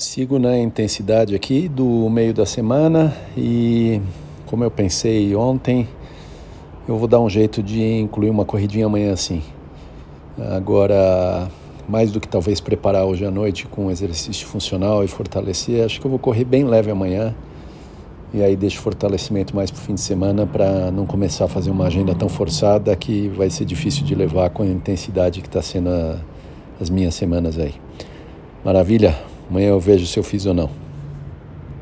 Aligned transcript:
Sigo 0.00 0.38
na 0.38 0.56
intensidade 0.56 1.34
aqui 1.34 1.68
do 1.68 2.08
meio 2.08 2.32
da 2.32 2.46
semana 2.46 3.14
e, 3.36 4.00
como 4.46 4.64
eu 4.64 4.70
pensei 4.70 5.36
ontem, 5.36 5.86
eu 6.88 6.96
vou 6.96 7.06
dar 7.06 7.20
um 7.20 7.28
jeito 7.28 7.62
de 7.62 7.82
incluir 7.98 8.30
uma 8.30 8.46
corridinha 8.46 8.86
amanhã 8.86 9.14
sim. 9.14 9.42
Agora, 10.56 11.50
mais 11.86 12.10
do 12.10 12.18
que 12.18 12.26
talvez 12.26 12.62
preparar 12.62 13.04
hoje 13.04 13.26
à 13.26 13.30
noite 13.30 13.66
com 13.66 13.90
exercício 13.90 14.46
funcional 14.46 15.04
e 15.04 15.06
fortalecer, 15.06 15.84
acho 15.84 16.00
que 16.00 16.06
eu 16.06 16.10
vou 16.10 16.18
correr 16.18 16.44
bem 16.46 16.64
leve 16.64 16.90
amanhã. 16.90 17.34
E 18.32 18.42
aí 18.42 18.56
deixo 18.56 18.80
fortalecimento 18.80 19.54
mais 19.54 19.70
para 19.70 19.80
o 19.80 19.82
fim 19.82 19.92
de 19.92 20.00
semana 20.00 20.46
para 20.46 20.90
não 20.90 21.04
começar 21.04 21.44
a 21.44 21.48
fazer 21.48 21.70
uma 21.70 21.88
agenda 21.88 22.14
tão 22.14 22.30
forçada 22.30 22.96
que 22.96 23.28
vai 23.28 23.50
ser 23.50 23.66
difícil 23.66 24.02
de 24.06 24.14
levar 24.14 24.48
com 24.48 24.62
a 24.62 24.66
intensidade 24.66 25.42
que 25.42 25.46
está 25.46 25.60
sendo 25.60 25.90
a, 25.90 26.16
as 26.80 26.88
minhas 26.88 27.14
semanas 27.14 27.58
aí. 27.58 27.74
Maravilha? 28.64 29.29
Amanhã 29.50 29.70
eu 29.70 29.80
vejo 29.80 30.06
se 30.06 30.16
eu 30.16 30.22
fiz 30.22 30.46
ou 30.46 30.54
não. 30.54 30.79